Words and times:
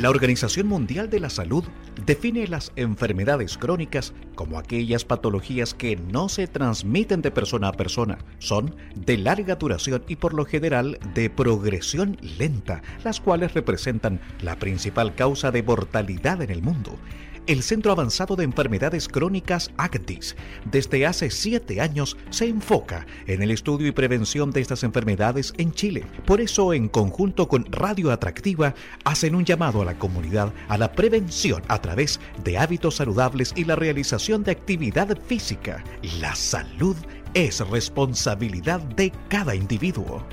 La 0.00 0.10
Organización 0.10 0.66
Mundial 0.66 1.08
de 1.08 1.20
la 1.20 1.30
Salud 1.30 1.64
define 2.04 2.46
las 2.48 2.70
enfermedades 2.76 3.56
crónicas 3.56 4.12
como 4.34 4.58
aquellas 4.58 5.06
patologías 5.06 5.72
que 5.72 5.96
no 5.96 6.28
se 6.28 6.46
transmiten 6.46 7.22
de 7.22 7.30
persona 7.30 7.68
a 7.68 7.72
persona, 7.72 8.18
son 8.38 8.76
de 8.94 9.16
larga 9.16 9.54
duración 9.54 10.04
y 10.06 10.16
por 10.16 10.34
lo 10.34 10.44
general 10.44 10.98
de 11.14 11.30
progresión 11.30 12.18
lenta, 12.20 12.82
las 13.04 13.22
cuales 13.22 13.54
representan 13.54 14.20
la 14.42 14.58
principal 14.58 15.14
causa 15.14 15.50
de 15.50 15.62
mortalidad 15.62 16.42
en 16.42 16.50
el 16.50 16.60
mundo 16.60 16.98
el 17.46 17.62
Centro 17.62 17.92
Avanzado 17.92 18.36
de 18.36 18.44
Enfermedades 18.44 19.08
Crónicas 19.08 19.70
ACTIS 19.76 20.36
desde 20.64 21.06
hace 21.06 21.30
siete 21.30 21.80
años 21.80 22.16
se 22.30 22.46
enfoca 22.46 23.06
en 23.26 23.42
el 23.42 23.50
estudio 23.50 23.86
y 23.86 23.92
prevención 23.92 24.50
de 24.50 24.60
estas 24.60 24.82
enfermedades 24.82 25.52
en 25.56 25.72
Chile. 25.72 26.04
Por 26.24 26.40
eso, 26.40 26.72
en 26.72 26.88
conjunto 26.88 27.48
con 27.48 27.66
Radio 27.70 28.10
Atractiva, 28.10 28.74
hacen 29.04 29.34
un 29.34 29.44
llamado 29.44 29.82
a 29.82 29.84
la 29.84 29.98
comunidad 29.98 30.52
a 30.68 30.78
la 30.78 30.92
prevención 30.92 31.62
a 31.68 31.80
través 31.80 32.20
de 32.44 32.58
hábitos 32.58 32.96
saludables 32.96 33.52
y 33.56 33.64
la 33.64 33.76
realización 33.76 34.42
de 34.42 34.52
actividad 34.52 35.16
física. 35.26 35.84
La 36.20 36.34
salud 36.34 36.96
es 37.34 37.60
responsabilidad 37.68 38.80
de 38.80 39.12
cada 39.28 39.54
individuo. 39.54 40.26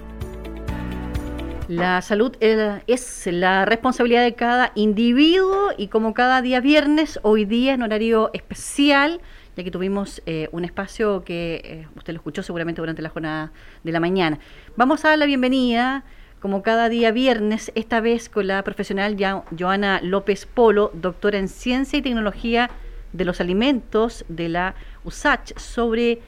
La 1.70 2.02
salud 2.02 2.36
es 2.42 3.28
la 3.28 3.64
responsabilidad 3.64 4.24
de 4.24 4.34
cada 4.34 4.74
individuo 4.76 5.70
y 5.78 5.88
como 5.88 6.14
cada 6.14 6.42
día 6.42 6.60
viernes, 6.60 7.22
hoy 7.24 7.46
día 7.46 7.74
en 7.74 7.82
horario 7.82 8.32
especial, 8.34 9.22
ya 9.56 9.64
que 9.64 9.72
tuvimos 9.72 10.22
eh, 10.26 10.50
un 10.52 10.66
espacio 10.66 11.24
que 11.24 11.62
eh, 11.64 11.88
usted 11.96 12.12
lo 12.12 12.18
escuchó 12.18 12.44
seguramente 12.44 12.82
durante 12.82 13.02
la 13.02 13.08
jornada 13.08 13.54
de 13.82 13.92
la 13.94 14.02
mañana. 14.02 14.40
Vamos 14.76 15.06
a 15.06 15.10
dar 15.10 15.18
la 15.18 15.26
bienvenida, 15.26 16.04
como 16.42 16.64
cada 16.64 16.90
día 16.90 17.14
viernes, 17.14 17.72
esta 17.76 18.02
vez 18.02 18.28
con 18.28 18.48
la 18.48 18.62
profesional 18.64 19.16
Joana 19.58 20.02
López 20.04 20.46
Polo, 20.46 20.92
doctora 20.94 21.38
en 21.38 21.48
Ciencia 21.48 21.98
y 21.98 22.02
Tecnología 22.02 22.70
de 23.14 23.24
los 23.24 23.40
Alimentos 23.40 24.26
de 24.28 24.50
la 24.50 24.76
USACH, 25.06 25.58
sobre 25.58 26.20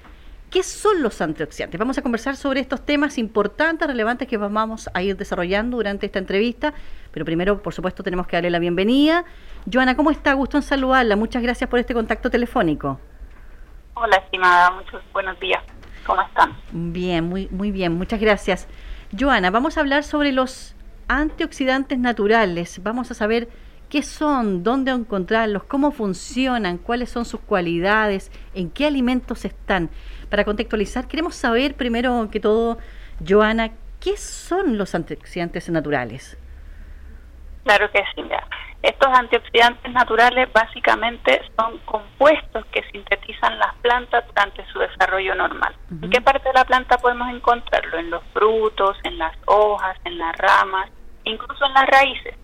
¿Qué 0.56 0.64
son 0.64 1.04
los 1.04 1.20
antioxidantes? 1.20 1.78
Vamos 1.78 1.98
a 1.98 2.02
conversar 2.02 2.38
sobre 2.38 2.62
estos 2.62 2.86
temas 2.86 3.18
importantes, 3.18 3.86
relevantes 3.90 4.26
que 4.26 4.38
vamos 4.38 4.90
a 4.94 5.02
ir 5.02 5.18
desarrollando 5.18 5.76
durante 5.76 6.06
esta 6.06 6.18
entrevista, 6.18 6.74
pero 7.12 7.26
primero, 7.26 7.62
por 7.62 7.74
supuesto, 7.74 8.04
tenemos 8.04 8.26
que 8.26 8.38
darle 8.38 8.50
la 8.50 8.60
bienvenida. 8.60 9.26
Joana, 9.70 9.98
¿cómo 9.98 10.12
está? 10.12 10.32
Gusto 10.32 10.56
en 10.56 10.64
saludarla. 10.64 11.18
Muchas 11.18 11.44
gracias 11.44 11.70
por 11.70 11.80
este 11.80 11.94
contacto 11.94 12.30
telefónico. 12.30 13.02
Hola, 13.96 14.16
estimada. 14.16 14.72
Muchos 14.72 15.02
buenos 15.12 15.38
días. 15.42 15.62
¿Cómo 16.06 16.22
están? 16.22 16.56
Bien, 16.72 17.26
muy, 17.26 17.50
muy 17.50 17.72
bien. 17.72 17.92
Muchas 17.92 18.22
gracias. 18.22 18.70
Joana, 19.12 19.52
vamos 19.52 19.76
a 19.76 19.82
hablar 19.82 20.06
sobre 20.06 20.32
los 20.32 20.74
antioxidantes 21.10 22.00
naturales. 22.00 22.82
Vamos 22.82 23.12
a 23.12 23.14
saber 23.14 23.50
qué 23.90 24.04
son, 24.04 24.64
dónde 24.64 24.92
encontrarlos, 24.92 25.66
cómo 25.66 25.92
funcionan, 25.92 26.78
cuáles 26.78 27.10
son 27.10 27.26
sus 27.26 27.42
cualidades, 27.42 28.32
en 28.54 28.70
qué 28.70 28.86
alimentos 28.86 29.44
están 29.44 29.90
para 30.30 30.44
contextualizar, 30.44 31.08
queremos 31.08 31.36
saber 31.36 31.76
primero 31.76 32.30
que 32.32 32.40
todo, 32.40 32.78
Joana, 33.28 33.72
¿qué 34.00 34.18
son 34.18 34.78
los 34.78 34.96
antioxidantes 34.96 35.70
naturales? 35.70 36.38
Claro 37.64 37.90
que 37.92 38.04
sí, 38.14 38.22
mira. 38.22 38.48
Estos 38.84 39.10
antioxidantes 39.12 39.92
naturales 39.92 40.48
básicamente 40.54 41.42
son 41.58 41.80
compuestos 41.80 42.64
que 42.68 42.84
sintetizan 42.92 43.58
las 43.58 43.74
plantas 43.78 44.24
durante 44.28 44.64
su 44.72 44.78
desarrollo 44.78 45.34
normal. 45.34 45.76
¿En 45.90 46.10
qué 46.12 46.22
parte 46.22 46.48
de 46.50 46.54
la 46.54 46.66
planta 46.66 47.00
podemos 47.00 47.28
encontrarlo? 47.34 47.98
En 47.98 48.12
los 48.12 48.24
frutos, 48.32 48.96
en 49.04 49.18
las 49.18 49.36
hojas, 49.48 49.98
en 50.04 50.20
las 50.20 50.38
ramas, 50.38 50.92
incluso 51.24 51.66
en 51.66 51.74
las 51.74 51.88
raíces. 51.88 52.36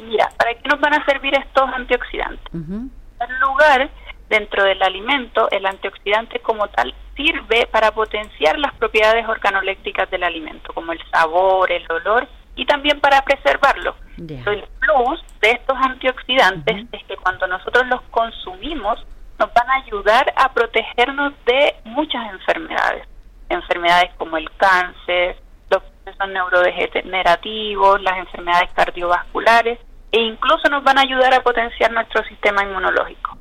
Mira, 0.00 0.28
¿para 0.36 0.54
qué 0.54 0.68
nos 0.68 0.80
van 0.80 0.94
a 0.94 1.04
servir 1.04 1.32
estos 1.36 1.70
antioxidantes? 1.72 2.52
En 2.52 3.40
lugar 3.40 3.88
dentro 4.28 4.64
del 4.64 4.82
alimento, 4.82 5.48
el 5.50 5.66
antioxidante 5.66 6.40
como 6.40 6.68
tal 6.68 6.94
sirve 7.16 7.66
para 7.70 7.92
potenciar 7.92 8.58
las 8.58 8.74
propiedades 8.74 9.28
organolépticas 9.28 10.10
del 10.10 10.24
alimento, 10.24 10.72
como 10.72 10.92
el 10.92 11.00
sabor, 11.10 11.70
el 11.70 11.84
olor 11.90 12.26
y 12.56 12.66
también 12.66 13.00
para 13.00 13.22
preservarlo. 13.22 13.96
El 14.18 14.64
plus 14.80 15.24
de 15.40 15.50
estos 15.50 15.76
antioxidantes 15.76 16.86
es 16.92 17.04
que 17.04 17.16
cuando 17.16 17.46
nosotros 17.46 17.86
los 17.88 18.00
consumimos 18.10 19.04
nos 19.38 19.52
van 19.52 19.68
a 19.68 19.84
ayudar 19.84 20.32
a 20.36 20.52
protegernos 20.52 21.32
de 21.46 21.74
muchas 21.84 22.30
enfermedades, 22.30 23.06
enfermedades 23.48 24.12
como 24.16 24.36
el 24.36 24.48
cáncer, 24.56 25.36
los 25.70 25.82
procesos 25.82 26.28
neurodegenerativos, 26.28 28.02
las 28.02 28.18
enfermedades 28.18 28.70
cardiovasculares 28.74 29.78
e 30.12 30.20
incluso 30.20 30.68
nos 30.70 30.84
van 30.84 30.98
a 30.98 31.02
ayudar 31.02 31.34
a 31.34 31.42
potenciar 31.42 31.90
nuestro 31.90 32.22
sistema 32.24 32.62
inmunológico. 32.62 33.36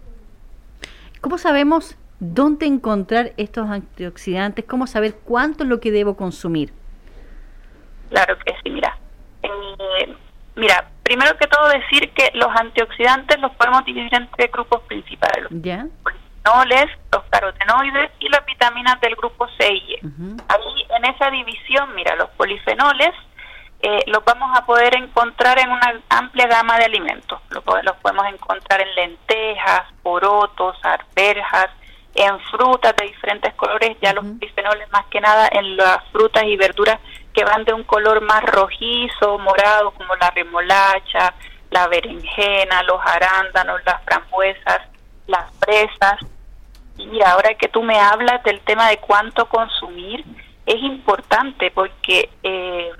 ¿Cómo 1.23 1.37
sabemos 1.37 1.97
dónde 2.19 2.65
encontrar 2.65 3.31
estos 3.37 3.69
antioxidantes? 3.69 4.65
¿Cómo 4.65 4.87
saber 4.87 5.15
cuánto 5.23 5.63
es 5.63 5.69
lo 5.69 5.79
que 5.79 5.89
debo 5.89 6.17
consumir? 6.17 6.73
Claro 8.09 8.37
que 8.39 8.53
sí, 8.61 8.69
mira. 8.69 8.97
Eh, 9.41 10.13
mira, 10.57 10.89
primero 11.01 11.37
que 11.37 11.47
todo 11.47 11.69
decir 11.69 12.11
que 12.11 12.29
los 12.33 12.49
antioxidantes 12.53 13.39
los 13.39 13.53
podemos 13.53 13.85
dividir 13.85 14.13
en 14.13 14.29
tres 14.35 14.51
grupos 14.51 14.81
principales. 14.81 15.47
¿Ya? 15.49 15.87
Los 16.03 16.93
los 17.13 17.23
carotenoides 17.29 18.11
y 18.19 18.27
las 18.27 18.45
vitaminas 18.45 18.99
del 18.99 19.15
grupo 19.15 19.47
C 19.57 19.73
y 19.73 19.93
E. 19.93 19.99
Ahí 20.01 20.85
en 20.89 21.05
esa 21.05 21.31
división, 21.31 21.95
mira, 21.95 22.17
los 22.17 22.29
polifenoles 22.31 23.11
eh, 23.85 23.99
los 24.07 24.23
vamos 24.23 24.49
a 24.57 24.65
poder 24.65 24.95
encontrar 24.95 25.59
en 25.59 25.69
una 25.69 25.99
amplia 26.07 26.47
gama 26.47 26.77
de 26.77 26.85
alimentos. 26.85 27.41
Los, 27.49 27.63
podemos 27.65 28.25
encontrar 28.27 28.79
en 28.79 28.95
lentejas, 28.95 29.81
porotos, 30.01 30.77
arvejas, 30.83 31.69
en 32.15 32.39
frutas 32.49 32.95
de 32.95 33.07
diferentes 33.07 33.53
colores, 33.55 33.97
ya 34.01 34.13
los 34.13 34.39
bisfenoles 34.39 34.89
más 34.91 35.05
que 35.07 35.19
nada 35.19 35.49
en 35.51 35.75
las 35.75 36.01
frutas 36.13 36.45
y 36.45 36.55
verduras 36.55 36.97
que 37.33 37.43
van 37.43 37.65
de 37.65 37.73
un 37.73 37.83
color 37.83 38.21
más 38.21 38.41
rojizo, 38.43 39.37
morado, 39.39 39.91
como 39.91 40.15
la 40.15 40.29
remolacha, 40.29 41.33
la 41.69 41.87
berenjena, 41.87 42.83
los 42.83 43.01
arándanos, 43.03 43.81
las 43.85 44.01
frambuesas, 44.05 44.79
las 45.27 45.53
fresas. 45.59 46.19
Y 46.97 47.07
mira, 47.07 47.31
ahora 47.31 47.53
que 47.55 47.67
tú 47.67 47.83
me 47.83 47.99
hablas 47.99 48.41
del 48.43 48.61
tema 48.61 48.87
de 48.87 48.97
cuánto 48.99 49.49
consumir, 49.49 50.23
es 50.65 50.81
importante 50.81 51.69
porque 51.71 52.29
eh, 52.43 52.91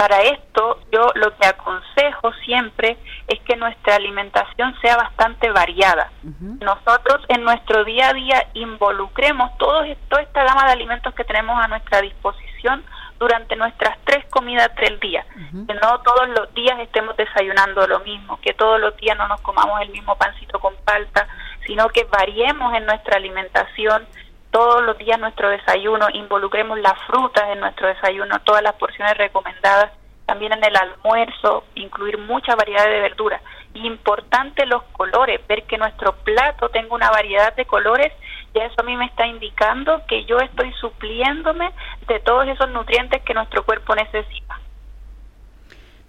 para 0.00 0.22
esto, 0.22 0.78
yo 0.90 1.10
lo 1.14 1.36
que 1.36 1.46
aconsejo 1.46 2.32
siempre 2.46 2.96
es 3.28 3.38
que 3.40 3.54
nuestra 3.54 3.96
alimentación 3.96 4.74
sea 4.80 4.96
bastante 4.96 5.50
variada. 5.50 6.10
Nosotros 6.40 7.22
en 7.28 7.44
nuestro 7.44 7.84
día 7.84 8.08
a 8.08 8.14
día 8.14 8.46
involucremos 8.54 9.58
todo, 9.58 9.84
toda 10.08 10.22
esta 10.22 10.44
gama 10.44 10.64
de 10.64 10.72
alimentos 10.72 11.12
que 11.12 11.24
tenemos 11.24 11.62
a 11.62 11.68
nuestra 11.68 12.00
disposición 12.00 12.82
durante 13.18 13.56
nuestras 13.56 13.98
tres 14.04 14.24
comidas 14.30 14.74
del 14.76 14.98
día. 15.00 15.26
Que 15.66 15.74
no 15.74 16.00
todos 16.00 16.30
los 16.30 16.54
días 16.54 16.78
estemos 16.78 17.14
desayunando 17.18 17.86
lo 17.86 18.00
mismo, 18.00 18.40
que 18.40 18.54
todos 18.54 18.80
los 18.80 18.96
días 18.96 19.18
no 19.18 19.28
nos 19.28 19.42
comamos 19.42 19.82
el 19.82 19.90
mismo 19.90 20.16
pancito 20.16 20.58
con 20.60 20.74
palta, 20.76 21.28
sino 21.66 21.90
que 21.90 22.04
variemos 22.04 22.72
en 22.72 22.86
nuestra 22.86 23.18
alimentación, 23.18 24.06
todos 24.50 24.82
los 24.82 24.98
días 24.98 25.18
nuestro 25.18 25.48
desayuno, 25.48 26.08
involucremos 26.12 26.78
las 26.80 27.00
frutas 27.06 27.44
en 27.52 27.60
nuestro 27.60 27.86
desayuno, 27.88 28.40
todas 28.40 28.62
las 28.62 28.74
porciones 28.74 29.16
recomendadas, 29.16 29.92
también 30.26 30.52
en 30.52 30.64
el 30.64 30.76
almuerzo, 30.76 31.64
incluir 31.74 32.18
mucha 32.18 32.54
variedad 32.54 32.84
de 32.84 33.00
verduras. 33.00 33.42
Importante 33.74 34.66
los 34.66 34.82
colores, 34.92 35.40
ver 35.48 35.64
que 35.64 35.78
nuestro 35.78 36.14
plato 36.16 36.68
tenga 36.68 36.94
una 36.94 37.10
variedad 37.10 37.54
de 37.54 37.64
colores, 37.64 38.12
y 38.54 38.58
eso 38.58 38.74
a 38.78 38.82
mí 38.82 38.96
me 38.96 39.06
está 39.06 39.26
indicando 39.26 40.02
que 40.08 40.24
yo 40.24 40.38
estoy 40.38 40.72
supliéndome 40.80 41.70
de 42.08 42.20
todos 42.20 42.46
esos 42.48 42.68
nutrientes 42.70 43.22
que 43.22 43.34
nuestro 43.34 43.64
cuerpo 43.64 43.94
necesita. 43.94 44.60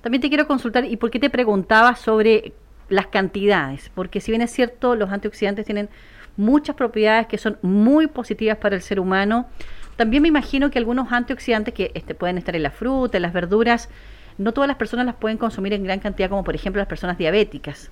También 0.02 0.22
te 0.22 0.30
quiero 0.30 0.48
consultar, 0.48 0.86
¿y 0.86 0.98
por 0.98 1.12
qué 1.12 1.20
te 1.20 1.30
preguntaba 1.30 1.96
sobre 1.96 2.54
las 2.90 3.08
cantidades? 3.08 3.92
Porque 3.94 4.20
si 4.20 4.32
bien 4.32 4.42
es 4.42 4.52
cierto, 4.52 4.96
los 4.96 5.12
antioxidantes 5.12 5.66
tienen 5.66 5.90
muchas 6.38 6.76
propiedades 6.76 7.28
que 7.28 7.38
son 7.38 7.58
muy 7.62 8.08
positivas 8.08 8.58
para 8.58 8.76
el 8.76 8.82
ser 8.82 9.00
humano. 9.00 9.48
También 9.96 10.24
me 10.24 10.30
imagino 10.30 10.72
que 10.72 10.80
algunos 10.80 11.12
antioxidantes 11.12 11.74
que 11.74 11.92
este, 11.94 12.16
pueden 12.16 12.38
estar 12.38 12.56
en 12.56 12.64
la 12.64 12.72
fruta, 12.72 13.18
en 13.18 13.24
las 13.24 13.34
verduras, 13.34 13.90
no 14.38 14.54
todas 14.54 14.68
las 14.68 14.78
personas 14.78 15.06
las 15.06 15.16
pueden 15.16 15.38
consumir 15.38 15.74
en 15.74 15.84
gran 15.84 16.00
cantidad, 16.00 16.30
como 16.30 16.44
por 16.44 16.56
ejemplo 16.56 16.80
las 16.80 16.88
personas 16.88 17.18
diabéticas. 17.18 17.92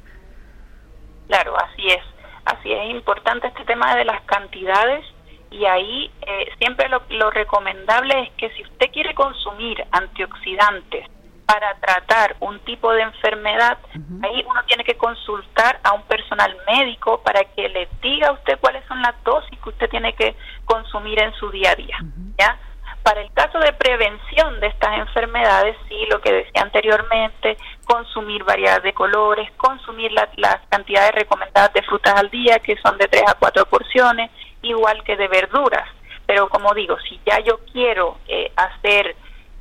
Claro, 1.28 1.56
así 1.58 1.88
es. 1.88 2.04
Así 2.46 2.72
es 2.72 2.90
importante 2.90 3.48
este 3.48 3.64
tema 3.66 3.96
de 3.96 4.06
las 4.06 4.22
cantidades 4.24 5.06
y 5.52 5.66
ahí 5.66 6.10
eh, 6.22 6.50
siempre 6.58 6.90
lo, 6.90 7.04
lo 7.10 7.30
recomendable 7.30 8.22
es 8.22 8.32
que 8.38 8.50
si 8.52 8.64
usted 8.64 8.88
quiere 8.92 9.14
consumir 9.14 9.84
antioxidantes 9.92 11.06
para 11.50 11.74
tratar 11.80 12.36
un 12.42 12.60
tipo 12.60 12.94
de 12.94 13.02
enfermedad, 13.02 13.80
ahí 14.22 14.46
uno 14.48 14.62
tiene 14.68 14.84
que 14.84 14.96
consultar 14.96 15.80
a 15.82 15.94
un 15.94 16.04
personal 16.04 16.56
médico 16.68 17.24
para 17.24 17.44
que 17.44 17.68
le 17.70 17.90
diga 18.04 18.28
a 18.28 18.34
usted 18.34 18.60
cuáles 18.60 18.86
son 18.86 19.02
las 19.02 19.16
dosis 19.24 19.58
que 19.60 19.70
usted 19.70 19.90
tiene 19.90 20.14
que 20.14 20.36
consumir 20.66 21.20
en 21.20 21.34
su 21.34 21.50
día 21.50 21.72
a 21.72 21.76
día, 21.76 21.98
¿ya? 22.38 22.56
Para 23.02 23.22
el 23.22 23.34
caso 23.34 23.58
de 23.58 23.74
prevención 23.74 24.60
de 24.60 24.68
estas 24.68 25.00
enfermedades, 25.00 25.76
sí, 25.88 26.06
lo 26.12 26.22
que 26.22 26.34
decía 26.34 26.62
anteriormente, 26.62 27.58
consumir 27.84 28.44
variedad 28.44 28.84
de 28.84 28.94
colores, 28.94 29.50
consumir 29.58 30.12
las 30.12 30.60
cantidades 30.70 31.14
recomendadas 31.14 31.74
de 31.74 31.82
frutas 31.82 32.14
al 32.14 32.30
día, 32.30 32.60
que 32.60 32.78
son 32.78 32.96
de 33.00 33.08
3 33.08 33.24
a 33.26 33.34
4 33.34 33.66
porciones, 33.66 34.30
igual 34.62 35.04
que 35.04 35.18
de 35.18 35.28
verduras. 35.28 35.90
Pero 36.28 36.48
como 36.48 36.76
digo, 36.76 36.96
si 37.10 37.20
ya 37.26 37.40
yo 37.40 37.60
quiero 37.74 38.20
eh, 38.28 38.52
hacer, 38.56 39.16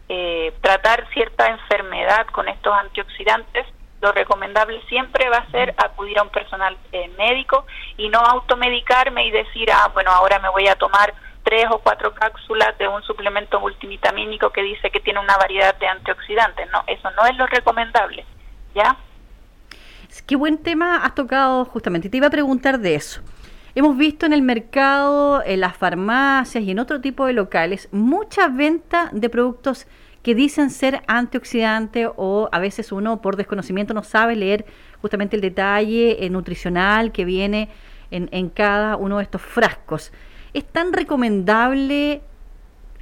eh, 0.09 0.55
tratar 0.61 1.07
cierta 1.13 1.49
enfermedad 1.49 2.27
con 2.29 2.49
estos 2.49 2.73
antioxidantes, 2.73 3.67
lo 4.01 4.13
recomendable 4.13 4.81
siempre 4.89 5.29
va 5.29 5.39
a 5.39 5.51
ser 5.51 5.75
acudir 5.77 6.19
a 6.19 6.23
un 6.23 6.31
personal 6.31 6.77
eh, 6.93 7.11
médico 7.19 7.67
y 7.97 8.09
no 8.09 8.21
automedicarme 8.21 9.27
y 9.27 9.31
decir, 9.31 9.71
ah, 9.73 9.91
bueno, 9.93 10.11
ahora 10.11 10.39
me 10.39 10.49
voy 10.51 10.69
a 10.69 10.77
tomar 10.77 11.13
tres 11.43 11.67
o 11.71 11.79
cuatro 11.79 12.15
cápsulas 12.15 12.77
de 12.79 12.87
un 12.87 13.03
suplemento 13.03 13.59
multivitamínico 13.59 14.51
que 14.51 14.63
dice 14.63 14.91
que 14.91 15.01
tiene 15.01 15.19
una 15.19 15.37
variedad 15.37 15.75
de 15.77 15.89
antioxidantes. 15.89 16.71
No, 16.71 16.85
eso 16.87 17.11
no 17.13 17.27
es 17.27 17.37
lo 17.37 17.47
recomendable. 17.47 18.25
¿Ya? 18.75 18.97
Qué 20.27 20.37
buen 20.37 20.63
tema 20.63 21.05
has 21.05 21.15
tocado 21.15 21.65
justamente. 21.65 22.09
Te 22.09 22.19
iba 22.19 22.27
a 22.27 22.31
preguntar 22.31 22.79
de 22.79 22.95
eso. 22.95 23.21
Hemos 23.79 23.97
visto 23.97 24.27
en 24.27 24.33
el 24.33 24.43
mercado, 24.43 25.41
en 25.47 25.61
las 25.61 25.77
farmacias 25.77 26.65
y 26.65 26.73
en 26.73 26.81
otro 26.81 27.01
tipo 27.01 27.27
de 27.27 27.33
locales 27.33 27.89
mucha 27.93 28.49
venta 28.49 29.09
de 29.13 29.31
productos 29.31 29.87
que 30.25 30.35
dicen 30.35 30.71
ser 30.71 31.05
antioxidantes 31.07 32.09
o 32.17 32.49
a 32.51 32.59
veces 32.59 32.91
uno 32.91 33.23
por 33.23 33.37
desconocimiento 33.37 33.95
no 33.95 34.03
sabe 34.03 34.35
leer 34.35 34.67
justamente 35.01 35.37
el 35.37 35.43
detalle 35.43 36.25
eh, 36.25 36.29
nutricional 36.29 37.13
que 37.13 37.25
viene 37.25 37.69
en, 38.11 38.49
cada 38.49 38.97
uno 38.97 39.19
de 39.19 39.23
estos 39.23 39.43
frascos. 39.43 40.11
¿Es 40.55 40.65
tan 40.65 40.93
recomendable 40.93 42.23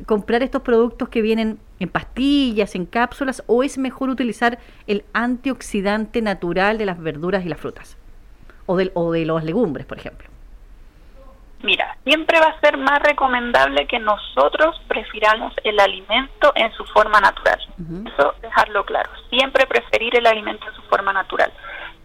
comprar 0.05 0.43
estos 0.43 0.61
productos 0.61 1.09
que 1.09 1.23
vienen 1.23 1.59
en 1.81 1.89
pastillas, 1.89 2.75
en 2.75 2.85
cápsulas, 2.85 3.43
o 3.47 3.63
es 3.63 3.79
mejor 3.79 4.11
utilizar 4.11 4.59
el 4.87 5.07
antioxidante 5.15 6.21
natural 6.21 6.77
de 6.77 6.85
las 6.85 7.01
verduras 7.01 7.47
y 7.47 7.49
las 7.49 7.61
frutas? 7.61 7.97
O 8.67 8.77
de, 8.77 8.91
o 8.93 9.11
de 9.11 9.25
los 9.25 9.43
legumbres, 9.43 9.87
por 9.87 9.97
ejemplo. 9.97 10.36
Mira, 11.63 11.97
siempre 12.05 12.39
va 12.39 12.49
a 12.49 12.61
ser 12.61 12.77
más 12.77 13.01
recomendable 13.03 13.87
que 13.87 13.99
nosotros 13.99 14.81
prefiramos 14.89 15.55
el 15.65 15.81
alimento 15.81 16.53
en 16.55 16.73
su 16.73 16.85
forma 16.85 17.21
natural. 17.21 17.59
Eso 18.07 18.35
dejarlo 18.43 18.85
claro. 18.85 19.11
Siempre 19.31 19.67
preferir 19.67 20.17
el 20.17 20.27
alimento 20.27 20.67
en 20.69 20.75
su 20.75 20.83
forma 20.83 21.13
natural. 21.13 21.53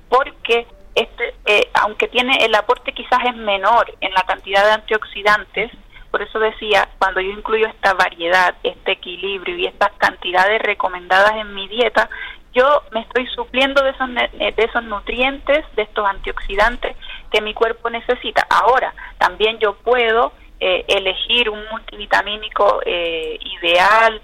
Porque 0.09 0.67
este, 0.95 1.35
eh, 1.45 1.69
aunque 1.73 2.07
tiene 2.07 2.37
el 2.45 2.55
aporte 2.55 2.93
quizás 2.93 3.19
es 3.25 3.35
menor 3.35 3.93
en 4.01 4.13
la 4.13 4.23
cantidad 4.23 4.65
de 4.65 4.71
antioxidantes, 4.71 5.71
por 6.11 6.21
eso 6.21 6.39
decía, 6.39 6.89
cuando 6.97 7.21
yo 7.21 7.31
incluyo 7.31 7.67
esta 7.67 7.93
variedad, 7.93 8.55
este 8.63 8.93
equilibrio 8.93 9.55
y 9.57 9.65
estas 9.67 9.91
cantidades 9.93 10.61
recomendadas 10.61 11.35
en 11.35 11.53
mi 11.53 11.69
dieta, 11.69 12.09
yo 12.53 12.83
me 12.91 13.01
estoy 13.01 13.27
supliendo 13.27 13.81
de 13.81 13.91
esos, 13.91 14.09
de 14.13 14.53
esos 14.57 14.83
nutrientes, 14.83 15.63
de 15.75 15.83
estos 15.83 16.05
antioxidantes 16.05 16.97
que 17.31 17.41
mi 17.41 17.53
cuerpo 17.53 17.89
necesita. 17.89 18.45
Ahora, 18.49 18.93
también 19.17 19.57
yo 19.59 19.75
puedo 19.75 20.33
eh, 20.59 20.85
elegir 20.87 21.49
un 21.49 21.63
multivitamínico 21.71 22.81
eh, 22.85 23.39
ideal 23.59 24.21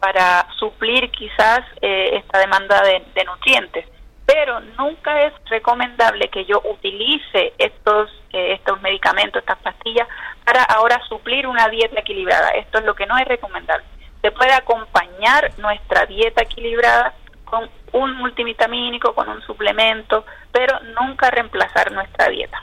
para 0.00 0.48
suplir 0.58 1.10
quizás 1.10 1.60
esta 1.80 2.38
demanda 2.38 2.82
de 2.82 3.24
nutrientes 3.24 3.86
pero 4.32 4.60
nunca 4.78 5.26
es 5.26 5.32
recomendable 5.50 6.28
que 6.28 6.44
yo 6.44 6.62
utilice 6.64 7.52
estos 7.58 8.10
eh, 8.32 8.54
estos 8.54 8.80
medicamentos, 8.80 9.40
estas 9.40 9.58
pastillas 9.58 10.08
para 10.44 10.62
ahora 10.62 11.00
suplir 11.06 11.46
una 11.46 11.68
dieta 11.68 12.00
equilibrada. 12.00 12.48
Esto 12.50 12.78
es 12.78 12.84
lo 12.84 12.94
que 12.94 13.06
no 13.06 13.18
es 13.18 13.28
recomendable. 13.28 13.84
Se 14.22 14.30
puede 14.30 14.52
acompañar 14.54 15.52
nuestra 15.58 16.06
dieta 16.06 16.42
equilibrada 16.42 17.14
con 17.44 17.68
un 17.92 18.14
multivitamínico, 18.14 19.14
con 19.14 19.28
un 19.28 19.42
suplemento, 19.42 20.24
nunca 21.22 21.30
reemplazar 21.30 21.92
nuestra 21.92 22.28
dieta. 22.28 22.62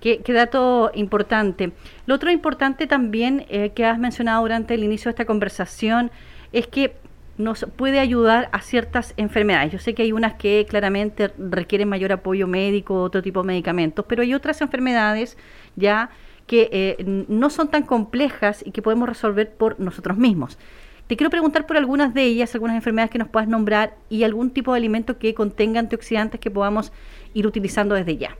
Qué, 0.00 0.22
dato 0.28 0.90
importante. 0.94 1.72
Lo 2.04 2.14
otro 2.16 2.30
importante 2.30 2.86
también 2.86 3.46
eh, 3.48 3.70
que 3.70 3.86
has 3.86 3.98
mencionado 3.98 4.42
durante 4.42 4.74
el 4.74 4.84
inicio 4.84 5.08
de 5.08 5.10
esta 5.10 5.24
conversación 5.24 6.10
es 6.52 6.66
que 6.66 6.94
nos 7.38 7.66
puede 7.76 7.98
ayudar 7.98 8.50
a 8.52 8.60
ciertas 8.60 9.14
enfermedades. 9.16 9.72
Yo 9.72 9.78
sé 9.78 9.94
que 9.94 10.02
hay 10.02 10.12
unas 10.12 10.34
que 10.34 10.66
claramente 10.68 11.32
requieren 11.38 11.88
mayor 11.88 12.12
apoyo 12.12 12.46
médico, 12.46 13.02
otro 13.02 13.22
tipo 13.22 13.40
de 13.40 13.46
medicamentos, 13.46 14.04
pero 14.06 14.22
hay 14.22 14.34
otras 14.34 14.60
enfermedades 14.60 15.38
ya 15.74 16.10
que 16.46 16.68
eh, 16.70 17.04
no 17.06 17.48
son 17.48 17.68
tan 17.68 17.84
complejas 17.84 18.62
y 18.64 18.72
que 18.72 18.82
podemos 18.82 19.08
resolver 19.08 19.50
por 19.56 19.80
nosotros 19.80 20.18
mismos. 20.18 20.58
Te 21.06 21.16
quiero 21.16 21.30
preguntar 21.30 21.66
por 21.66 21.76
algunas 21.76 22.14
de 22.14 22.22
ellas, 22.22 22.54
algunas 22.54 22.76
enfermedades 22.76 23.10
que 23.10 23.18
nos 23.18 23.28
puedas 23.28 23.46
nombrar 23.46 23.92
y 24.08 24.24
algún 24.24 24.52
tipo 24.52 24.72
de 24.72 24.78
alimento 24.78 25.18
que 25.18 25.34
contenga 25.34 25.78
antioxidantes 25.78 26.40
que 26.40 26.50
podamos 26.50 26.92
ir 27.34 27.46
utilizando 27.46 27.94
desde 27.94 28.16
ya. 28.16 28.36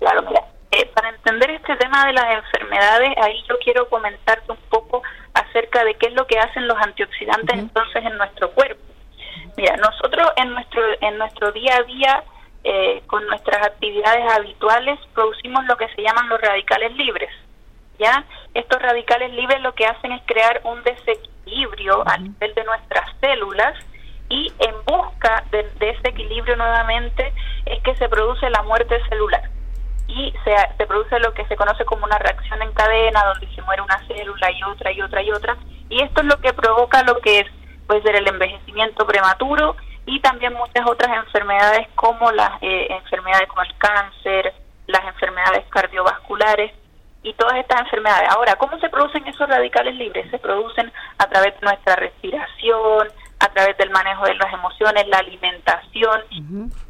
Claro, 0.00 0.22
mira, 0.22 0.42
eh, 0.72 0.86
para 0.94 1.10
entender 1.10 1.50
este 1.50 1.76
tema 1.76 2.06
de 2.06 2.12
las 2.12 2.44
enfermedades, 2.44 3.10
ahí 3.22 3.40
yo 3.48 3.56
quiero 3.62 3.88
comentarte 3.88 4.50
un 4.50 4.58
poco 4.68 5.02
acerca 5.32 5.84
de 5.84 5.94
qué 5.94 6.08
es 6.08 6.14
lo 6.14 6.26
que 6.26 6.38
hacen 6.38 6.66
los 6.66 6.76
antioxidantes 6.76 7.56
entonces 7.56 8.04
en 8.04 8.18
nuestro 8.18 8.50
cuerpo. 8.50 8.82
Mira, 9.56 9.76
nosotros 9.76 10.28
en 10.36 10.50
nuestro 10.50 10.82
en 11.00 11.18
nuestro 11.18 11.52
día 11.52 11.76
a 11.76 11.82
día 11.82 12.24
eh, 12.64 13.02
con 13.06 13.24
nuestras 13.26 13.64
actividades 13.64 14.28
habituales 14.32 14.98
producimos 15.14 15.64
lo 15.66 15.76
que 15.76 15.88
se 15.94 16.02
llaman 16.02 16.28
los 16.28 16.40
radicales 16.40 16.92
libres. 16.96 17.30
¿Ya? 17.98 18.24
Estos 18.54 18.80
radicales 18.80 19.32
libres 19.32 19.60
lo 19.60 19.74
que 19.74 19.86
hacen 19.86 20.12
es 20.12 20.22
crear 20.26 20.60
un 20.64 20.82
desequilibrio 20.84 21.27
a 22.06 22.18
nivel 22.18 22.54
de 22.54 22.64
nuestras 22.64 23.10
células 23.20 23.74
y 24.28 24.52
en 24.58 24.74
busca 24.84 25.44
de, 25.50 25.66
ese 25.80 26.08
equilibrio 26.08 26.56
nuevamente 26.56 27.32
es 27.66 27.82
que 27.82 27.96
se 27.96 28.08
produce 28.08 28.48
la 28.50 28.62
muerte 28.62 29.00
celular. 29.08 29.42
Y 30.06 30.32
se, 30.44 30.54
se, 30.76 30.86
produce 30.86 31.18
lo 31.20 31.34
que 31.34 31.44
se 31.46 31.56
conoce 31.56 31.84
como 31.84 32.04
una 32.04 32.18
reacción 32.18 32.62
en 32.62 32.72
cadena, 32.72 33.24
donde 33.24 33.54
se 33.54 33.62
muere 33.62 33.82
una 33.82 33.98
célula 34.06 34.50
y 34.50 34.62
otra 34.62 34.92
y 34.92 35.02
otra 35.02 35.22
y 35.22 35.30
otra, 35.30 35.56
y 35.90 36.02
esto 36.02 36.22
es 36.22 36.26
lo 36.26 36.40
que 36.40 36.52
provoca 36.52 37.02
lo 37.02 37.18
que 37.20 37.40
es 37.40 37.46
puede 37.86 38.02
ser 38.02 38.16
el 38.16 38.28
envejecimiento 38.28 39.06
prematuro 39.06 39.74
y 40.04 40.20
también 40.20 40.52
muchas 40.52 40.86
otras 40.86 41.16
enfermedades 41.24 41.88
como 41.94 42.30
las 42.32 42.62
eh, 42.62 42.86
enfermedades 42.90 43.48
como 43.48 43.62
el 43.62 43.76
cáncer, 43.78 44.54
las 44.86 45.04
enfermedades 45.06 45.64
cardiovasculares 45.70 46.72
y 47.22 47.32
todas 47.34 47.56
estas 47.56 47.80
enfermedades. 47.80 48.28
Ahora, 48.30 48.56
¿cómo 48.56 48.78
se 48.78 48.88
producen 48.88 49.26
esos 49.26 49.48
radicales 49.48 49.94
libres? 49.96 50.30
Se 50.30 50.38
producen 50.38 50.92
a 51.18 51.26
través 51.28 51.54
de 51.54 51.66
nuestra 51.66 51.96
respiración, 51.96 53.08
a 53.40 53.48
través 53.48 53.76
del 53.76 53.90
manejo 53.90 54.24
de 54.24 54.34
las 54.34 54.52
emociones, 54.52 55.06
la 55.08 55.18
alimentación, 55.18 56.22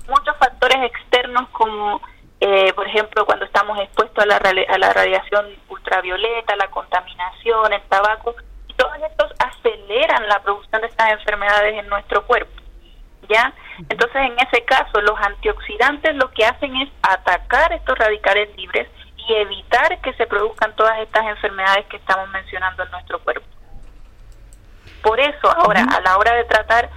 muchos 0.08 0.36
factores 0.38 0.82
externos 0.82 1.48
como 1.50 2.00
eh, 2.40 2.72
por 2.74 2.86
ejemplo, 2.86 3.26
cuando 3.26 3.44
estamos 3.44 3.78
expuestos 3.80 4.22
a 4.22 4.26
la, 4.26 4.36
a 4.36 4.78
la 4.78 4.92
radiación 4.92 5.46
ultravioleta, 5.68 6.54
la 6.54 6.68
contaminación, 6.68 7.72
el 7.72 7.82
tabaco, 7.88 8.34
y 8.68 8.74
todos 8.74 8.94
estos 9.10 9.32
aceleran 9.40 10.28
la 10.28 10.40
producción 10.42 10.80
de 10.82 10.86
estas 10.86 11.10
enfermedades 11.10 11.74
en 11.74 11.88
nuestro 11.88 12.24
cuerpo. 12.26 12.52
¿Ya? 13.28 13.52
Entonces, 13.88 14.22
en 14.22 14.38
ese 14.38 14.64
caso, 14.64 15.00
los 15.02 15.18
antioxidantes 15.20 16.14
lo 16.14 16.30
que 16.30 16.46
hacen 16.46 16.74
es 16.76 16.88
atacar 17.02 17.72
estos 17.72 17.98
radicales 17.98 18.56
libres 18.56 18.88
y 19.28 19.34
evitar 19.34 20.00
que 20.00 20.12
se 20.14 20.26
produzcan 20.26 20.74
todas 20.74 20.98
estas 21.00 21.26
enfermedades 21.26 21.86
que 21.86 21.98
estamos 21.98 22.28
mencionando 22.30 22.82
en 22.82 22.90
nuestro 22.90 23.18
cuerpo. 23.20 23.46
Por 25.02 25.20
eso, 25.20 25.50
ahora, 25.56 25.82
a 25.82 26.00
la 26.00 26.16
hora 26.16 26.34
de 26.34 26.44
tratar 26.44 26.90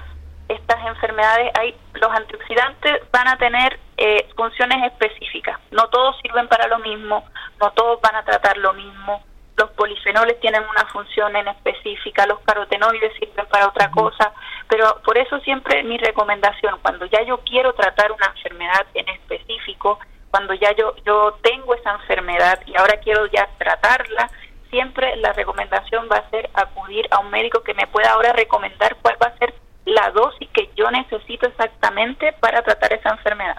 estas 0.47 0.85
enfermedades, 0.85 1.51
hay 1.59 1.75
los 1.93 2.11
antioxidantes 2.11 3.01
van 3.11 3.27
a 3.27 3.37
tener 3.37 3.79
eh, 3.97 4.27
funciones 4.35 4.83
específicas. 4.91 5.59
No 5.71 5.87
todos 5.89 6.15
sirven 6.21 6.47
para 6.47 6.67
lo 6.67 6.79
mismo, 6.79 7.25
no 7.59 7.71
todos 7.71 8.01
van 8.01 8.15
a 8.15 8.23
tratar 8.23 8.57
lo 8.57 8.73
mismo. 8.73 9.23
Los 9.57 9.69
polifenoles 9.71 10.39
tienen 10.39 10.63
una 10.63 10.85
función 10.87 11.35
en 11.35 11.47
específica, 11.47 12.25
los 12.25 12.39
carotenoides 12.39 13.13
sirven 13.19 13.45
para 13.47 13.67
otra 13.67 13.91
cosa, 13.91 14.31
pero 14.67 15.01
por 15.03 15.17
eso 15.17 15.39
siempre 15.41 15.83
mi 15.83 15.97
recomendación, 15.97 16.79
cuando 16.81 17.05
ya 17.05 17.21
yo 17.23 17.39
quiero 17.41 17.73
tratar 17.73 18.11
una 18.11 18.27
enfermedad 18.27 18.87
en 18.93 19.07
específico, 19.09 19.99
cuando 20.31 20.53
ya 20.53 20.75
yo, 20.75 20.95
yo 21.05 21.37
tengo 21.43 21.75
esa 21.75 21.91
enfermedad 21.93 22.59
y 22.65 22.75
ahora 22.77 22.99
quiero 23.03 23.27
ya 23.27 23.47
tratarla, 23.57 24.29
siempre 24.69 25.15
la 25.17 25.33
recomendación 25.33 26.07
va 26.11 26.17
a 26.17 26.29
ser 26.29 26.49
acudir 26.53 27.05
a 27.11 27.19
un 27.19 27.29
médico 27.29 27.61
que 27.61 27.73
me 27.73 27.85
pueda 27.87 28.11
ahora 28.11 28.33
recomendar 28.33 28.95
cuál 29.01 29.17
va 29.21 29.27
a 29.27 29.37
ser 29.37 29.53
la 29.85 30.09
dosis 30.11 30.49
que 30.53 30.69
yo 30.75 30.89
necesito 30.89 31.47
exactamente 31.47 32.33
para 32.39 32.61
tratar 32.61 32.93
esa 32.93 33.09
enfermedad. 33.09 33.57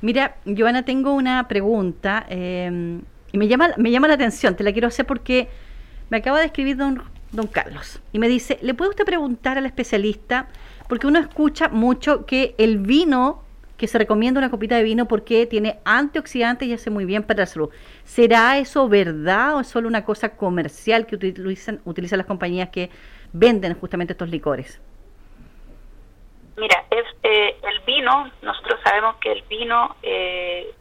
Mira, 0.00 0.36
Joana, 0.44 0.84
tengo 0.84 1.12
una 1.12 1.46
pregunta 1.48 2.26
em, 2.28 3.02
y 3.32 3.38
me 3.38 3.48
llama, 3.48 3.70
me 3.76 3.90
llama 3.90 4.08
la 4.08 4.14
atención, 4.14 4.56
te 4.56 4.64
la 4.64 4.72
quiero 4.72 4.88
hacer 4.88 5.06
porque 5.06 5.48
me 6.10 6.18
acaba 6.18 6.40
de 6.40 6.46
escribir 6.46 6.76
don, 6.76 7.02
don 7.32 7.46
Carlos 7.46 8.00
y 8.12 8.18
me 8.18 8.28
dice, 8.28 8.58
¿le 8.60 8.74
puede 8.74 8.90
usted 8.90 9.04
preguntar 9.04 9.56
al 9.56 9.66
especialista? 9.66 10.48
Porque 10.88 11.06
uno 11.06 11.18
escucha 11.18 11.68
mucho 11.68 12.26
que 12.26 12.54
el 12.58 12.78
vino, 12.78 13.43
que 13.84 13.88
se 13.88 13.98
recomienda 13.98 14.38
una 14.38 14.50
copita 14.50 14.76
de 14.76 14.82
vino 14.82 15.06
porque 15.06 15.44
tiene 15.44 15.78
antioxidantes 15.84 16.66
y 16.66 16.72
hace 16.72 16.88
muy 16.88 17.04
bien 17.04 17.22
para 17.22 17.40
la 17.40 17.46
salud. 17.46 17.68
¿Será 18.02 18.56
eso 18.56 18.88
verdad 18.88 19.56
o 19.56 19.60
es 19.60 19.66
solo 19.68 19.88
una 19.88 20.06
cosa 20.06 20.38
comercial 20.38 21.04
que 21.04 21.16
utilizan, 21.16 21.82
utilizan 21.84 22.16
las 22.16 22.26
compañías 22.26 22.70
que 22.70 22.88
venden 23.34 23.74
justamente 23.74 24.14
estos 24.14 24.30
licores? 24.30 24.80
Mira, 26.56 26.82
es 26.90 27.04
eh, 27.24 27.58
el 27.62 27.80
vino, 27.80 28.30
nosotros 28.40 28.80
sabemos 28.82 29.16
que 29.16 29.32
el 29.32 29.42
vino 29.50 29.96
eh, 30.02 30.72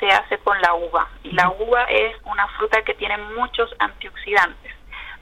se 0.00 0.06
hace 0.06 0.38
con 0.38 0.58
la 0.62 0.72
uva 0.72 1.10
y 1.24 1.32
la 1.32 1.50
uva 1.50 1.82
es 1.90 2.16
una 2.24 2.48
fruta 2.56 2.80
que 2.84 2.94
tiene 2.94 3.18
muchos 3.36 3.68
antioxidantes. 3.80 4.72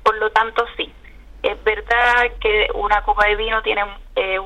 Por 0.05 0.17
lo 0.19 0.31
tanto, 0.31 0.65
sí, 0.77 0.93
es 1.43 1.65
verdad 1.65 2.31
que 2.41 2.69
una 2.75 3.03
copa 3.03 3.27
de 3.27 3.35
vino 3.35 3.61
tiene 3.63 3.83
eh, 4.15 4.39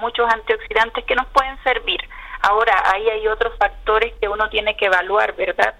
muchos 0.00 0.28
antioxidantes 0.28 1.04
que 1.04 1.14
nos 1.14 1.28
pueden 1.28 1.56
servir. 1.62 2.00
Ahora, 2.42 2.74
ahí 2.92 3.08
hay 3.08 3.28
otros 3.28 3.56
factores 3.56 4.12
que 4.20 4.28
uno 4.28 4.48
tiene 4.50 4.76
que 4.76 4.86
evaluar, 4.86 5.34
¿verdad? 5.36 5.74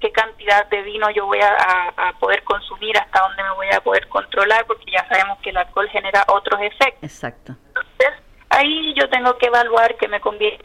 ¿Qué 0.00 0.10
cantidad 0.10 0.68
de 0.68 0.82
vino 0.82 1.08
yo 1.10 1.26
voy 1.26 1.38
a, 1.40 2.12
poder 2.18 2.42
consumir? 2.42 2.98
¿Hasta 2.98 3.20
dónde 3.22 3.44
me 3.44 3.54
voy 3.54 3.68
a 3.70 3.80
poder 3.80 4.08
controlar? 4.08 4.66
Porque 4.66 4.90
ya 4.90 5.06
sabemos 5.08 5.38
que 5.38 5.50
el 5.50 5.56
alcohol 5.56 5.88
genera 5.88 6.24
otros 6.28 6.60
efectos. 6.60 7.02
Exacto. 7.02 7.54
Entonces, 7.68 8.22
ahí 8.50 8.92
yo 8.94 9.08
tengo 9.08 9.38
que 9.38 9.46
evaluar 9.46 9.96
que 9.96 10.08
me 10.08 10.20
conviene 10.20 10.58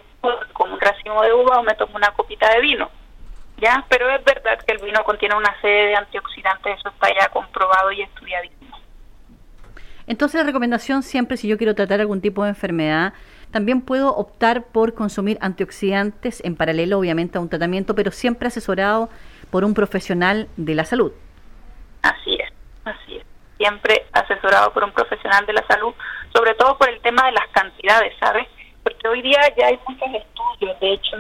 como 0.54 0.74
un 0.74 0.80
racimo 0.80 1.22
de 1.22 1.34
uva 1.34 1.60
o 1.60 1.64
me 1.64 1.76
tomo 1.76 1.96
una 1.96 2.12
copita 2.12 2.52
de 2.52 2.62
vino. 2.62 2.90
¿Ya? 3.58 3.86
Pero 3.88 4.10
es 4.10 4.24
verdad 4.24 4.58
que 4.66 4.74
el 4.74 4.80
vino 4.80 5.04
contiene 5.04 5.36
una 5.36 5.56
serie 5.62 5.90
de 5.90 5.96
antioxidantes, 5.96 6.80
eso 6.80 6.90
está 6.90 7.10
ya 7.14 7.30
comprobado 7.30 7.92
y 7.92 8.02
estudiadísimo. 8.02 8.80
Entonces 10.08 10.42
la 10.42 10.48
recomendación 10.48 11.04
siempre, 11.04 11.38
si 11.38 11.48
yo 11.48 11.58
quiero 11.58 11.76
tratar 11.76 12.02
algún 12.02 12.22
tipo 12.22 12.44
de 12.44 12.50
enfermedad, 12.50 13.14
también 13.51 13.81
puedo 13.81 14.15
optar 14.15 14.63
por 14.63 14.93
consumir 14.93 15.38
antioxidantes 15.41 16.43
en 16.43 16.55
paralelo, 16.55 17.00
obviamente, 17.00 17.38
a 17.38 17.41
un 17.41 17.50
tratamiento, 17.50 17.93
pero 17.96 18.12
siempre 18.12 18.48
asesorado 18.48 19.10
por 19.50 19.63
un 19.63 19.74
profesional 19.74 20.48
de 20.58 20.75
la 20.75 20.86
salud. 20.86 21.12
Así 22.01 22.36
es, 22.36 22.51
así 22.86 23.17
es. 23.17 23.25
Siempre 23.58 24.05
asesorado 24.13 24.74
por 24.74 24.84
un 24.84 24.91
profesional 24.91 25.46
de 25.46 25.53
la 25.53 25.67
salud, 25.67 25.93
sobre 26.34 26.55
todo 26.55 26.77
por 26.77 26.89
el 26.89 27.00
tema 27.01 27.25
de 27.25 27.34
las 27.34 27.48
cantidades, 27.50 28.13
¿sabes? 28.20 28.48
Porque 28.84 29.08
hoy 29.08 29.22
día 29.22 29.39
ya 29.58 29.67
hay 29.67 29.79
muchos 29.88 30.08
estudios, 30.15 30.79
de 30.79 30.93
hecho 30.93 31.17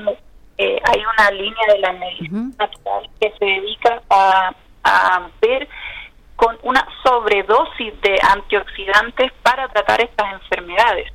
eh, 0.57 0.81
hay 0.83 1.03
una 1.05 1.31
línea 1.31 1.73
de 1.73 1.79
la 1.79 1.91
medicina 1.93 2.51
natural 2.57 3.09
que 3.19 3.33
se 3.37 3.45
dedica 3.45 4.01
a, 4.09 4.53
a 4.83 5.29
ver 5.41 5.67
con 6.35 6.57
una 6.63 6.87
sobredosis 7.03 8.01
de 8.01 8.17
antioxidantes 8.31 9.31
para 9.43 9.67
tratar 9.67 10.01
estas 10.01 10.33
enfermedades 10.33 11.11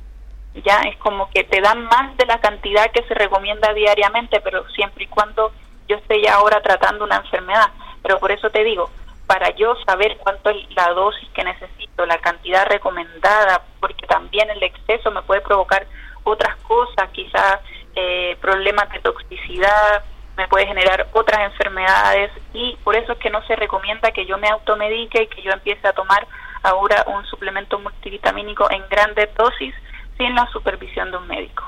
ya 0.55 0.81
es 0.81 0.97
como 0.97 1.29
que 1.29 1.43
te 1.43 1.61
dan 1.61 1.85
más 1.85 2.15
de 2.17 2.25
la 2.25 2.39
cantidad 2.39 2.91
que 2.91 3.03
se 3.03 3.13
recomienda 3.13 3.73
diariamente, 3.73 4.41
pero 4.41 4.67
siempre 4.69 5.05
y 5.05 5.07
cuando 5.07 5.51
yo 5.87 5.97
esté 5.97 6.21
ya 6.21 6.35
ahora 6.35 6.61
tratando 6.61 7.05
una 7.05 7.17
enfermedad. 7.17 7.69
Pero 8.01 8.19
por 8.19 8.31
eso 8.31 8.49
te 8.49 8.63
digo, 8.63 8.89
para 9.27 9.49
yo 9.51 9.75
saber 9.85 10.17
cuánto 10.17 10.49
es 10.49 10.57
la 10.75 10.93
dosis 10.93 11.29
que 11.29 11.43
necesito, 11.43 12.05
la 12.05 12.17
cantidad 12.19 12.65
recomendada, 12.67 13.61
porque 13.79 14.07
también 14.07 14.49
el 14.49 14.63
exceso 14.63 15.11
me 15.11 15.21
puede 15.21 15.41
provocar 15.41 15.85
otras 16.23 16.55
cosas, 16.57 17.09
quizás 17.11 17.59
eh, 17.95 18.37
problemas 18.41 18.89
de 18.89 18.99
toxicidad, 18.99 20.03
me 20.37 20.47
puede 20.47 20.67
generar 20.67 21.07
otras 21.13 21.41
enfermedades 21.41 22.31
y 22.53 22.77
por 22.83 22.95
eso 22.95 23.13
es 23.13 23.17
que 23.17 23.29
no 23.29 23.41
se 23.47 23.55
recomienda 23.55 24.11
que 24.11 24.25
yo 24.25 24.37
me 24.37 24.47
automedique 24.47 25.23
y 25.23 25.27
que 25.27 25.41
yo 25.41 25.51
empiece 25.51 25.87
a 25.87 25.93
tomar 25.93 26.27
ahora 26.63 27.03
un 27.07 27.25
suplemento 27.25 27.79
multivitamínico 27.79 28.69
en 28.69 28.87
grandes 28.87 29.33
dosis 29.35 29.73
sin 30.17 30.35
la 30.35 30.47
supervisión 30.51 31.11
de 31.11 31.17
un 31.17 31.27
médico. 31.27 31.63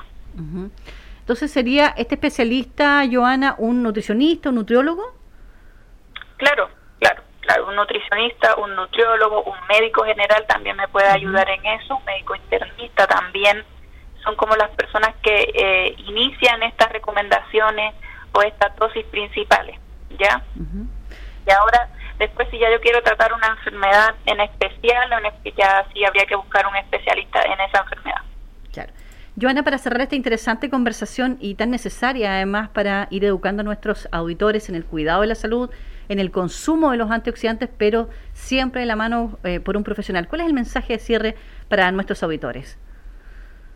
Entonces, 1.20 1.52
¿sería 1.52 1.88
este 1.96 2.14
especialista, 2.14 3.02
Joana, 3.10 3.54
un 3.58 3.82
nutricionista, 3.82 4.48
un 4.48 4.56
nutriólogo? 4.56 5.14
Claro, 6.36 6.70
claro, 6.98 7.22
claro, 7.40 7.68
un 7.68 7.76
nutricionista, 7.76 8.56
un 8.56 8.74
nutriólogo, 8.74 9.42
un 9.42 9.56
médico 9.68 10.04
general 10.04 10.44
también 10.48 10.76
me 10.76 10.88
puede 10.88 11.08
ayudar 11.08 11.48
en 11.50 11.64
eso, 11.66 11.96
un 11.96 12.04
médico 12.04 12.34
internista 12.34 13.06
también, 13.06 13.64
son 14.24 14.34
como 14.36 14.56
las 14.56 14.70
personas 14.70 15.14
que 15.22 15.52
eh, 15.54 15.94
inician 15.98 16.62
estas 16.62 16.90
recomendaciones 16.92 17.94
o 18.32 18.42
estas 18.42 18.74
dosis 18.76 19.04
principales, 19.06 19.78
¿ya? 20.18 20.42
Y 21.46 21.50
ahora, 21.50 21.88
después 22.18 22.48
si 22.50 22.58
ya 22.58 22.70
yo 22.70 22.80
quiero 22.80 23.02
tratar 23.02 23.32
una 23.32 23.48
enfermedad 23.48 24.14
en 24.26 24.40
especial, 24.40 25.08
ya 25.56 25.86
sí 25.92 26.04
habría 26.04 26.26
que 26.26 26.36
buscar 26.36 26.66
un 26.66 26.76
especialista 26.76 27.42
en. 27.42 27.59
Joana, 29.40 29.62
para 29.62 29.78
cerrar 29.78 30.02
esta 30.02 30.16
interesante 30.16 30.68
conversación 30.68 31.38
y 31.40 31.54
tan 31.54 31.70
necesaria 31.70 32.34
además 32.34 32.68
para 32.68 33.08
ir 33.10 33.24
educando 33.24 33.62
a 33.62 33.64
nuestros 33.64 34.06
auditores 34.12 34.68
en 34.68 34.74
el 34.74 34.84
cuidado 34.84 35.22
de 35.22 35.28
la 35.28 35.34
salud, 35.34 35.70
en 36.10 36.18
el 36.18 36.30
consumo 36.30 36.90
de 36.90 36.98
los 36.98 37.10
antioxidantes, 37.10 37.70
pero 37.78 38.10
siempre 38.34 38.82
de 38.82 38.86
la 38.86 38.96
mano 38.96 39.38
eh, 39.44 39.58
por 39.60 39.78
un 39.78 39.84
profesional. 39.84 40.28
¿Cuál 40.28 40.42
es 40.42 40.46
el 40.48 40.52
mensaje 40.52 40.94
de 40.94 40.98
cierre 40.98 41.36
para 41.68 41.90
nuestros 41.90 42.22
auditores? 42.22 42.78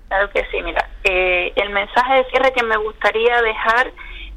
Claro 0.08 0.28
que 0.30 0.44
sí, 0.50 0.60
mira, 0.62 0.86
eh, 1.04 1.52
el 1.56 1.70
mensaje 1.70 2.14
de 2.16 2.24
cierre 2.26 2.52
que 2.52 2.62
me 2.62 2.76
gustaría 2.76 3.40
dejar 3.40 3.90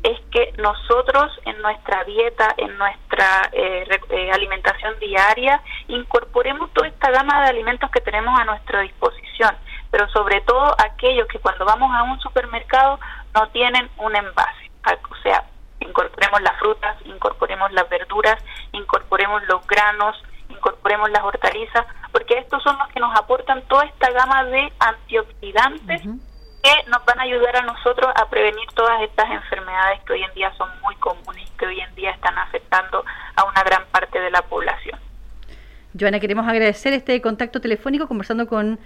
es 0.03 0.19
que 0.31 0.53
nosotros 0.61 1.37
en 1.43 1.61
nuestra 1.61 2.05
dieta, 2.05 2.55
en 2.55 2.77
nuestra 2.77 3.49
eh, 3.51 4.31
alimentación 4.31 4.97
diaria, 5.01 5.61
incorporemos 5.89 6.71
toda 6.73 6.87
esta 6.87 7.11
gama 7.11 7.43
de 7.43 7.49
alimentos 7.49 7.91
que 7.91 7.99
tenemos 7.99 8.39
a 8.39 8.45
nuestra 8.45 8.81
disposición 8.81 9.57
pero 9.91 10.07
sobre 10.09 10.41
todo 10.41 10.75
aquellos 10.79 11.27
que 11.27 11.39
cuando 11.39 11.65
vamos 11.65 11.89
a 11.93 12.03
un 12.03 12.19
supermercado 12.19 12.99
no 13.33 13.47
tienen 13.49 13.89
un 13.97 14.15
envase. 14.15 14.71
O 15.09 15.15
sea, 15.21 15.43
incorporemos 15.79 16.41
las 16.41 16.57
frutas, 16.59 16.97
incorporemos 17.05 17.71
las 17.73 17.89
verduras, 17.89 18.41
incorporemos 18.71 19.43
los 19.47 19.65
granos, 19.67 20.21
incorporemos 20.49 21.09
las 21.11 21.23
hortalizas, 21.23 21.85
porque 22.11 22.37
estos 22.37 22.63
son 22.63 22.77
los 22.77 22.87
que 22.89 22.99
nos 22.99 23.17
aportan 23.17 23.61
toda 23.63 23.85
esta 23.85 24.11
gama 24.11 24.43
de 24.45 24.71
antioxidantes 24.79 26.01
que 26.01 26.89
nos 26.89 27.05
van 27.05 27.19
a 27.19 27.23
ayudar 27.23 27.57
a 27.57 27.61
nosotros 27.61 28.11
a 28.15 28.29
prevenir 28.29 28.67
todas 28.73 29.01
estas 29.01 29.29
enfermedades 29.29 30.01
que 30.03 30.13
hoy 30.13 30.23
en 30.23 30.33
día 30.33 30.51
son 30.57 30.69
muy 30.81 30.95
comunes 30.95 31.47
y 31.47 31.57
que 31.57 31.67
hoy 31.67 31.79
en 31.79 31.93
día 31.95 32.11
están 32.11 32.37
afectando 32.37 33.03
a 33.35 33.43
una 33.43 33.63
gran 33.63 33.85
parte 33.87 34.19
de 34.19 34.31
la 34.31 34.41
población. 34.41 34.99
Joana, 35.99 36.19
queremos 36.19 36.47
agradecer 36.47 36.93
este 36.93 37.21
contacto 37.21 37.61
telefónico 37.61 38.07
conversando 38.07 38.47
con 38.47 38.79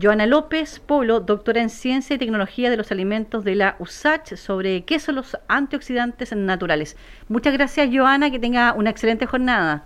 Joana 0.00 0.26
López 0.26 0.80
Polo, 0.80 1.20
doctora 1.20 1.60
en 1.60 1.70
Ciencia 1.70 2.16
y 2.16 2.18
Tecnología 2.18 2.68
de 2.68 2.76
los 2.76 2.90
Alimentos 2.90 3.44
de 3.44 3.54
la 3.54 3.76
USACH, 3.78 4.34
sobre 4.34 4.84
qué 4.84 4.98
son 4.98 5.14
los 5.14 5.38
antioxidantes 5.46 6.34
naturales. 6.34 6.96
Muchas 7.28 7.52
gracias, 7.52 7.88
Joana, 7.92 8.30
que 8.30 8.40
tenga 8.40 8.72
una 8.72 8.90
excelente 8.90 9.26
jornada. 9.26 9.84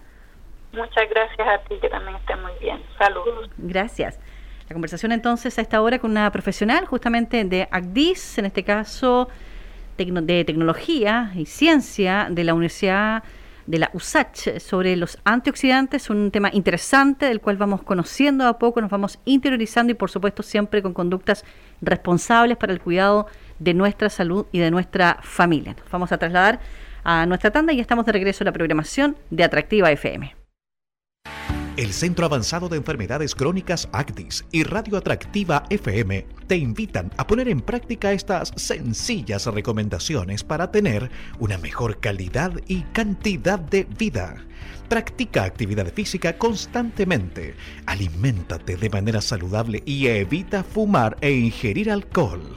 Muchas 0.72 1.08
gracias 1.10 1.46
a 1.46 1.58
ti, 1.68 1.76
que 1.80 1.88
también 1.90 2.16
esté 2.16 2.36
muy 2.36 2.52
bien. 2.60 2.80
Saludos. 2.98 3.50
Gracias. 3.58 4.18
La 4.68 4.74
conversación 4.74 5.12
entonces 5.12 5.58
a 5.58 5.62
esta 5.62 5.80
hora 5.82 5.98
con 5.98 6.10
una 6.10 6.30
profesional 6.30 6.86
justamente 6.86 7.44
de 7.44 7.68
ACDIS, 7.70 8.38
en 8.38 8.46
este 8.46 8.64
caso 8.64 9.28
de 9.96 10.44
tecnología 10.44 11.32
y 11.34 11.46
ciencia 11.46 12.28
de 12.30 12.44
la 12.44 12.54
Universidad 12.54 13.24
de 13.68 13.78
la 13.78 13.90
USACH 13.92 14.60
sobre 14.60 14.96
los 14.96 15.18
antioxidantes, 15.24 16.08
un 16.08 16.30
tema 16.30 16.48
interesante 16.54 17.26
del 17.26 17.42
cual 17.42 17.58
vamos 17.58 17.82
conociendo 17.82 18.46
a 18.46 18.58
poco, 18.58 18.80
nos 18.80 18.90
vamos 18.90 19.18
interiorizando 19.26 19.92
y 19.92 19.94
por 19.94 20.10
supuesto 20.10 20.42
siempre 20.42 20.80
con 20.80 20.94
conductas 20.94 21.44
responsables 21.82 22.56
para 22.56 22.72
el 22.72 22.80
cuidado 22.80 23.26
de 23.58 23.74
nuestra 23.74 24.08
salud 24.08 24.46
y 24.52 24.58
de 24.58 24.70
nuestra 24.70 25.18
familia. 25.22 25.74
Nos 25.78 25.90
vamos 25.90 26.10
a 26.12 26.18
trasladar 26.18 26.60
a 27.04 27.26
nuestra 27.26 27.50
tanda 27.50 27.74
y 27.74 27.80
estamos 27.80 28.06
de 28.06 28.12
regreso 28.12 28.42
a 28.42 28.46
la 28.46 28.52
programación 28.52 29.16
de 29.28 29.44
Atractiva 29.44 29.90
FM. 29.92 30.47
El 31.78 31.92
Centro 31.92 32.26
Avanzado 32.26 32.68
de 32.68 32.76
Enfermedades 32.76 33.36
Crónicas 33.36 33.88
ACTIS 33.92 34.44
y 34.50 34.64
Radio 34.64 34.96
Atractiva 34.96 35.62
FM 35.70 36.26
te 36.48 36.56
invitan 36.56 37.12
a 37.16 37.28
poner 37.28 37.48
en 37.48 37.60
práctica 37.60 38.12
estas 38.12 38.52
sencillas 38.56 39.46
recomendaciones 39.46 40.42
para 40.42 40.72
tener 40.72 41.08
una 41.38 41.56
mejor 41.56 42.00
calidad 42.00 42.50
y 42.66 42.82
cantidad 42.92 43.60
de 43.60 43.84
vida. 43.96 44.44
Practica 44.88 45.44
actividad 45.44 45.92
física 45.92 46.36
constantemente, 46.36 47.54
aliméntate 47.86 48.76
de 48.76 48.90
manera 48.90 49.20
saludable 49.20 49.84
y 49.86 50.08
evita 50.08 50.64
fumar 50.64 51.16
e 51.20 51.30
ingerir 51.30 51.92
alcohol. 51.92 52.56